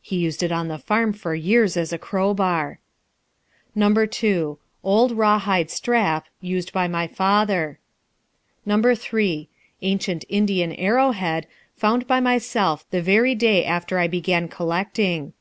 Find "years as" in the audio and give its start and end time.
1.34-1.92